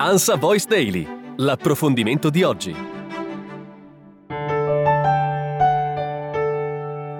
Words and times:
Ansa 0.00 0.36
Voice 0.36 0.64
Daily, 0.64 1.04
l'approfondimento 1.38 2.30
di 2.30 2.44
oggi. 2.44 2.97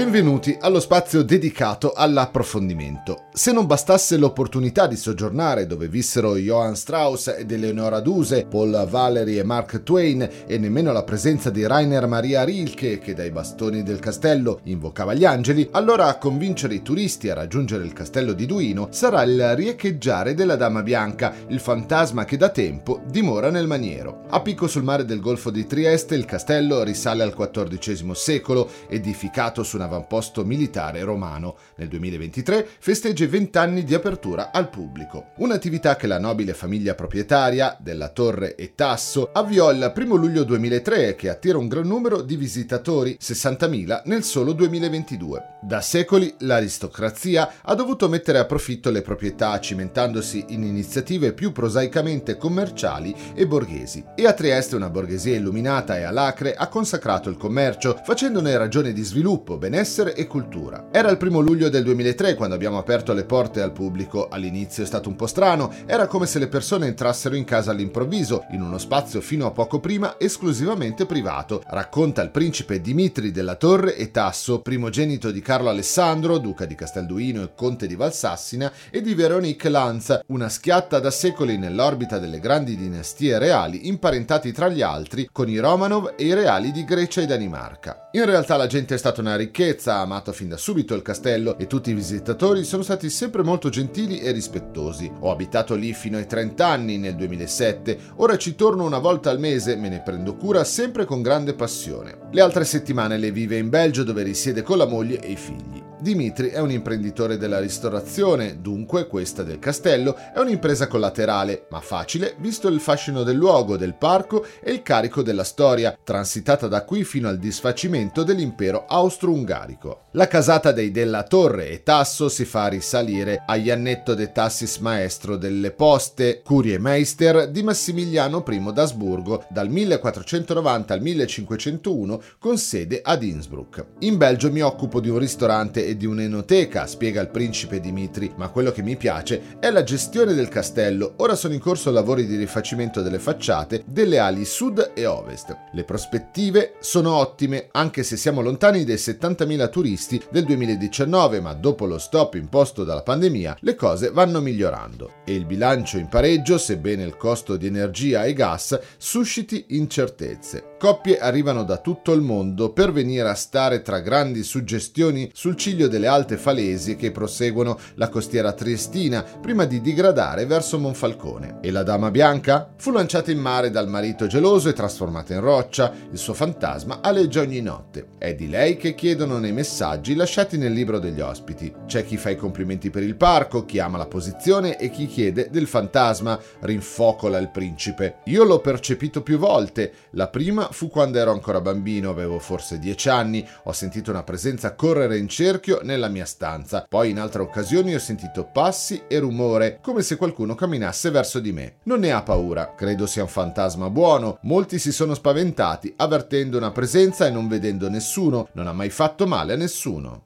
Benvenuti 0.00 0.56
allo 0.58 0.80
spazio 0.80 1.22
dedicato 1.22 1.92
all'approfondimento. 1.92 3.26
Se 3.34 3.52
non 3.52 3.66
bastasse 3.66 4.16
l'opportunità 4.16 4.86
di 4.86 4.96
soggiornare 4.96 5.66
dove 5.66 5.88
vissero 5.88 6.36
Johann 6.36 6.72
Strauss 6.72 7.34
ed 7.38 7.52
Eleonora 7.52 8.00
Duse, 8.00 8.46
Paul 8.46 8.86
Valery 8.88 9.36
e 9.36 9.44
Mark 9.44 9.82
Twain 9.82 10.26
e 10.46 10.56
nemmeno 10.56 10.90
la 10.92 11.04
presenza 11.04 11.50
di 11.50 11.66
Rainer 11.66 12.06
Maria 12.06 12.44
Rilke 12.44 12.98
che 12.98 13.12
dai 13.12 13.30
bastoni 13.30 13.82
del 13.82 13.98
castello 13.98 14.60
invocava 14.64 15.12
gli 15.12 15.26
angeli, 15.26 15.68
allora 15.72 16.06
a 16.06 16.16
convincere 16.16 16.76
i 16.76 16.82
turisti 16.82 17.28
a 17.28 17.34
raggiungere 17.34 17.84
il 17.84 17.92
castello 17.92 18.32
di 18.32 18.46
Duino 18.46 18.88
sarà 18.90 19.22
il 19.24 19.54
riecheggiare 19.54 20.32
della 20.32 20.56
Dama 20.56 20.82
Bianca, 20.82 21.34
il 21.48 21.60
fantasma 21.60 22.24
che 22.24 22.38
da 22.38 22.48
tempo 22.48 23.02
dimora 23.06 23.50
nel 23.50 23.66
maniero. 23.66 24.22
A 24.30 24.40
picco 24.40 24.66
sul 24.66 24.82
mare 24.82 25.04
del 25.04 25.20
Golfo 25.20 25.50
di 25.50 25.66
Trieste 25.66 26.14
il 26.14 26.24
castello 26.24 26.82
risale 26.82 27.22
al 27.22 27.34
XIV 27.34 28.12
secolo, 28.12 28.66
edificato 28.88 29.62
su 29.62 29.76
una 29.76 29.88
avamposto 29.90 30.44
militare 30.44 31.02
romano. 31.02 31.56
Nel 31.76 31.88
2023 31.88 32.66
festeggia 32.78 33.24
i 33.24 33.26
20 33.26 33.58
anni 33.58 33.84
di 33.84 33.94
apertura 33.94 34.52
al 34.52 34.70
pubblico. 34.70 35.32
Un'attività 35.36 35.96
che 35.96 36.06
la 36.06 36.18
nobile 36.18 36.54
famiglia 36.54 36.94
proprietaria 36.94 37.76
della 37.78 38.08
Torre 38.08 38.54
e 38.54 38.74
Tasso 38.74 39.30
avviò 39.32 39.70
il 39.70 39.92
1 39.94 40.14
luglio 40.14 40.44
2003 40.44 41.08
e 41.08 41.14
che 41.16 41.28
attira 41.28 41.58
un 41.58 41.68
gran 41.68 41.86
numero 41.86 42.22
di 42.22 42.36
visitatori, 42.36 43.18
60.000 43.20 44.02
nel 44.04 44.22
solo 44.22 44.52
2022. 44.52 45.58
Da 45.62 45.80
secoli 45.80 46.34
l'aristocrazia 46.38 47.54
ha 47.62 47.74
dovuto 47.74 48.08
mettere 48.08 48.38
a 48.38 48.46
profitto 48.46 48.90
le 48.90 49.02
proprietà 49.02 49.58
cimentandosi 49.58 50.46
in 50.48 50.62
iniziative 50.62 51.32
più 51.32 51.52
prosaicamente 51.52 52.36
commerciali 52.36 53.14
e 53.34 53.46
borghesi. 53.46 54.04
E 54.14 54.26
a 54.26 54.32
Trieste 54.32 54.76
una 54.76 54.88
borghesia 54.88 55.36
illuminata 55.36 55.98
e 55.98 56.02
alacre 56.02 56.54
ha 56.54 56.68
consacrato 56.68 57.28
il 57.28 57.36
commercio, 57.36 58.00
facendone 58.04 58.56
ragione 58.56 58.92
di 58.92 59.02
sviluppo, 59.02 59.56
benessere 59.56 59.78
benessere 59.80 60.14
e 60.14 60.26
cultura. 60.26 60.88
Era 60.90 61.08
il 61.08 61.16
primo 61.16 61.40
luglio 61.40 61.70
del 61.70 61.84
2003 61.84 62.34
quando 62.34 62.54
abbiamo 62.54 62.76
aperto 62.76 63.14
le 63.14 63.24
porte 63.24 63.62
al 63.62 63.72
pubblico. 63.72 64.28
All'inizio 64.28 64.82
è 64.82 64.86
stato 64.86 65.08
un 65.08 65.16
po' 65.16 65.26
strano, 65.26 65.72
era 65.86 66.06
come 66.06 66.26
se 66.26 66.38
le 66.38 66.48
persone 66.48 66.86
entrassero 66.86 67.34
in 67.34 67.44
casa 67.44 67.70
all'improvviso, 67.70 68.44
in 68.50 68.60
uno 68.60 68.76
spazio 68.76 69.22
fino 69.22 69.46
a 69.46 69.52
poco 69.52 69.80
prima 69.80 70.16
esclusivamente 70.18 71.06
privato. 71.06 71.62
Racconta 71.66 72.20
il 72.20 72.30
principe 72.30 72.82
Dimitri 72.82 73.30
della 73.30 73.54
Torre 73.54 73.96
e 73.96 74.10
Tasso, 74.10 74.60
primogenito 74.60 75.30
di 75.30 75.40
Carlo 75.40 75.70
Alessandro, 75.70 76.36
duca 76.36 76.66
di 76.66 76.74
Castelduino 76.74 77.42
e 77.42 77.50
conte 77.54 77.86
di 77.86 77.94
Valsassina, 77.94 78.70
e 78.90 79.00
di 79.00 79.14
Veronique 79.14 79.70
Lanza, 79.70 80.22
una 80.26 80.50
schiatta 80.50 80.98
da 80.98 81.10
secoli 81.10 81.56
nell'orbita 81.56 82.18
delle 82.18 82.38
grandi 82.38 82.76
dinastie 82.76 83.38
reali, 83.38 83.88
imparentati 83.88 84.52
tra 84.52 84.68
gli 84.68 84.82
altri 84.82 85.30
con 85.32 85.48
i 85.48 85.58
Romanov 85.58 86.12
e 86.16 86.26
i 86.26 86.34
reali 86.34 86.70
di 86.70 86.84
Grecia 86.84 87.22
e 87.22 87.26
Danimarca. 87.26 88.08
In 88.12 88.26
realtà 88.26 88.56
la 88.56 88.66
gente 88.66 88.94
è 88.94 88.98
stata 88.98 89.22
una 89.22 89.36
ricchezza 89.36 89.68
bellezza, 89.70 89.96
ha 89.96 90.00
amato 90.00 90.32
fin 90.32 90.48
da 90.48 90.56
subito 90.56 90.94
il 90.94 91.02
castello 91.02 91.56
e 91.58 91.66
tutti 91.66 91.90
i 91.90 91.94
visitatori 91.94 92.64
sono 92.64 92.82
stati 92.82 93.08
sempre 93.08 93.42
molto 93.42 93.68
gentili 93.68 94.18
e 94.18 94.32
rispettosi. 94.32 95.10
Ho 95.20 95.30
abitato 95.30 95.74
lì 95.74 95.92
fino 95.92 96.16
ai 96.16 96.26
30 96.26 96.66
anni 96.66 96.98
nel 96.98 97.14
2007, 97.14 97.98
ora 98.16 98.36
ci 98.36 98.54
torno 98.54 98.84
una 98.84 98.98
volta 98.98 99.30
al 99.30 99.38
mese, 99.38 99.76
me 99.76 99.88
ne 99.88 100.02
prendo 100.02 100.36
cura 100.36 100.64
sempre 100.64 101.04
con 101.04 101.22
grande 101.22 101.54
passione. 101.54 102.18
Le 102.32 102.40
altre 102.40 102.64
settimane 102.64 103.16
le 103.16 103.30
vive 103.30 103.56
in 103.56 103.68
Belgio 103.68 104.02
dove 104.02 104.22
risiede 104.22 104.62
con 104.62 104.78
la 104.78 104.86
moglie 104.86 105.20
e 105.20 105.32
i 105.32 105.36
figli. 105.36 105.89
Dimitri 106.00 106.48
è 106.48 106.58
un 106.60 106.70
imprenditore 106.70 107.36
della 107.36 107.60
ristorazione, 107.60 108.60
dunque 108.62 109.06
questa 109.06 109.42
del 109.42 109.58
castello 109.58 110.16
è 110.34 110.38
un'impresa 110.38 110.86
collaterale, 110.86 111.66
ma 111.68 111.80
facile 111.80 112.34
visto 112.38 112.68
il 112.68 112.80
fascino 112.80 113.22
del 113.22 113.36
luogo, 113.36 113.76
del 113.76 113.94
parco 113.94 114.46
e 114.62 114.72
il 114.72 114.82
carico 114.82 115.22
della 115.22 115.44
storia, 115.44 115.96
transitata 116.02 116.68
da 116.68 116.84
qui 116.84 117.04
fino 117.04 117.28
al 117.28 117.38
disfacimento 117.38 118.22
dell'impero 118.22 118.86
austro-ungarico. 118.86 120.04
La 120.12 120.26
casata 120.26 120.72
dei 120.72 120.90
Della 120.90 121.22
Torre 121.22 121.68
e 121.68 121.82
Tasso 121.82 122.28
si 122.28 122.46
fa 122.46 122.68
risalire 122.68 123.42
a 123.46 123.56
Iannetto 123.56 124.14
de 124.14 124.32
Tassis 124.32 124.78
maestro 124.78 125.36
delle 125.36 125.70
poste, 125.70 126.40
Curie 126.42 126.78
Meister 126.78 127.48
di 127.50 127.62
Massimiliano 127.62 128.42
I 128.48 128.72
d'Asburgo 128.72 129.44
dal 129.50 129.68
1490 129.68 130.94
al 130.94 131.00
1501 131.02 132.22
con 132.38 132.56
sede 132.58 133.00
ad 133.04 133.22
Innsbruck. 133.22 133.84
In 134.00 134.16
Belgio 134.16 134.50
mi 134.50 134.62
occupo 134.62 135.00
di 135.00 135.08
un 135.08 135.18
ristorante 135.18 135.89
e 135.90 135.96
di 135.96 136.06
un'enoteca, 136.06 136.86
spiega 136.86 137.20
il 137.20 137.30
principe 137.30 137.80
Dimitri, 137.80 138.32
ma 138.36 138.48
quello 138.48 138.70
che 138.70 138.82
mi 138.82 138.96
piace 138.96 139.58
è 139.58 139.70
la 139.70 139.82
gestione 139.82 140.34
del 140.34 140.48
castello. 140.48 141.14
Ora 141.16 141.34
sono 141.34 141.52
in 141.52 141.60
corso 141.60 141.90
lavori 141.90 142.26
di 142.26 142.36
rifacimento 142.36 143.02
delle 143.02 143.18
facciate 143.18 143.82
delle 143.86 144.20
ali 144.20 144.44
sud 144.44 144.92
e 144.94 145.06
ovest. 145.06 145.56
Le 145.72 145.82
prospettive 145.84 146.74
sono 146.78 147.14
ottime, 147.14 147.68
anche 147.72 148.04
se 148.04 148.16
siamo 148.16 148.40
lontani 148.40 148.84
dai 148.84 148.94
70.000 148.96 149.68
turisti 149.68 150.22
del 150.30 150.44
2019, 150.44 151.40
ma 151.40 151.54
dopo 151.54 151.86
lo 151.86 151.98
stop 151.98 152.34
imposto 152.34 152.84
dalla 152.84 153.02
pandemia 153.02 153.58
le 153.60 153.74
cose 153.74 154.10
vanno 154.10 154.40
migliorando. 154.40 155.14
E 155.24 155.34
il 155.34 155.44
bilancio 155.44 155.98
in 155.98 156.06
pareggio, 156.06 156.56
sebbene 156.56 157.02
il 157.02 157.16
costo 157.16 157.56
di 157.56 157.66
energia 157.66 158.24
e 158.24 158.32
gas 158.32 158.78
susciti 158.96 159.66
incertezze. 159.70 160.76
Coppie 160.78 161.18
arrivano 161.18 161.64
da 161.64 161.78
tutto 161.78 162.12
il 162.12 162.22
mondo 162.22 162.72
per 162.72 162.92
venire 162.92 163.28
a 163.28 163.34
stare 163.34 163.82
tra 163.82 163.98
grandi 163.98 164.42
suggestioni 164.42 165.30
sul 165.34 165.56
ciglio 165.56 165.79
delle 165.88 166.06
alte 166.06 166.36
falesie 166.36 166.96
che 166.96 167.10
proseguono 167.10 167.78
la 167.94 168.08
costiera 168.08 168.52
triestina 168.52 169.22
prima 169.22 169.64
di 169.64 169.80
digradare 169.80 170.46
verso 170.46 170.78
Monfalcone. 170.78 171.58
E 171.60 171.70
la 171.70 171.82
Dama 171.82 172.10
Bianca? 172.10 172.72
Fu 172.76 172.90
lanciata 172.90 173.30
in 173.30 173.38
mare 173.38 173.70
dal 173.70 173.88
marito 173.88 174.26
geloso 174.26 174.68
e 174.68 174.72
trasformata 174.72 175.34
in 175.34 175.40
roccia, 175.40 175.92
il 176.10 176.18
suo 176.18 176.34
fantasma 176.34 177.00
aleggia 177.00 177.40
ogni 177.40 177.60
notte. 177.60 178.08
È 178.18 178.34
di 178.34 178.48
lei 178.48 178.76
che 178.76 178.94
chiedono 178.94 179.38
nei 179.38 179.52
messaggi 179.52 180.14
lasciati 180.14 180.56
nel 180.56 180.72
libro 180.72 180.98
degli 180.98 181.20
ospiti. 181.20 181.72
C'è 181.86 182.04
chi 182.04 182.16
fa 182.16 182.30
i 182.30 182.36
complimenti 182.36 182.90
per 182.90 183.02
il 183.02 183.16
parco, 183.16 183.64
chi 183.64 183.78
ama 183.78 183.98
la 183.98 184.06
posizione 184.06 184.78
e 184.78 184.90
chi 184.90 185.06
chiede 185.06 185.48
del 185.50 185.66
fantasma, 185.66 186.38
rinfocola 186.60 187.38
il 187.38 187.50
principe. 187.50 188.16
Io 188.24 188.44
l'ho 188.44 188.60
percepito 188.60 189.22
più 189.22 189.38
volte, 189.38 189.92
la 190.12 190.28
prima 190.28 190.68
fu 190.70 190.88
quando 190.88 191.18
ero 191.18 191.32
ancora 191.32 191.60
bambino, 191.60 192.10
avevo 192.10 192.38
forse 192.38 192.78
dieci 192.78 193.08
anni, 193.08 193.46
ho 193.64 193.72
sentito 193.72 194.10
una 194.10 194.22
presenza 194.22 194.74
correre 194.74 195.18
in 195.18 195.28
cerchio 195.28 195.69
nella 195.82 196.08
mia 196.08 196.24
stanza. 196.24 196.84
Poi 196.88 197.10
in 197.10 197.20
altre 197.20 197.42
occasioni 197.42 197.94
ho 197.94 198.00
sentito 198.00 198.48
passi 198.52 199.02
e 199.06 199.20
rumore, 199.20 199.78
come 199.80 200.02
se 200.02 200.16
qualcuno 200.16 200.56
camminasse 200.56 201.10
verso 201.10 201.38
di 201.38 201.52
me. 201.52 201.76
Non 201.84 202.00
ne 202.00 202.10
ha 202.10 202.22
paura, 202.22 202.74
credo 202.74 203.06
sia 203.06 203.22
un 203.22 203.28
fantasma 203.28 203.88
buono. 203.88 204.38
Molti 204.42 204.78
si 204.78 204.90
sono 204.90 205.14
spaventati, 205.14 205.94
avvertendo 205.96 206.56
una 206.56 206.72
presenza 206.72 207.26
e 207.26 207.30
non 207.30 207.46
vedendo 207.46 207.88
nessuno. 207.88 208.48
Non 208.54 208.66
ha 208.66 208.72
mai 208.72 208.90
fatto 208.90 209.26
male 209.26 209.52
a 209.52 209.56
nessuno. 209.56 210.24